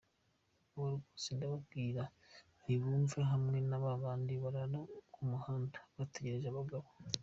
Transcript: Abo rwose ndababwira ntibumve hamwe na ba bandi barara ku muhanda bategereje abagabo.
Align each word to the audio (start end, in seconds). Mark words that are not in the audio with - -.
Abo 0.73 0.83
rwose 0.97 1.29
ndababwira 1.37 2.03
ntibumve 2.63 3.19
hamwe 3.31 3.57
na 3.69 3.77
ba 3.83 3.91
bandi 4.01 4.33
barara 4.43 4.79
ku 5.13 5.19
muhanda 5.29 5.77
bategereje 5.97 6.47
abagabo. 6.49 6.87